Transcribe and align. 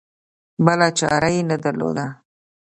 بله 0.65 0.87
چاره 0.99 1.29
یې 1.35 1.41
نه 1.49 1.57
درلوده. 1.63 2.05